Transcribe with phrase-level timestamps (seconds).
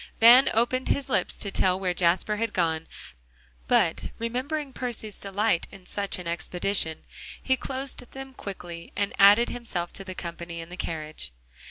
[0.19, 2.87] Van opened his lips to tell where Jasper had gone,
[3.67, 7.03] but remembering Percy's delight in such an expedition,
[7.39, 11.31] he closed them quickly, and added himself to the company in the carriage.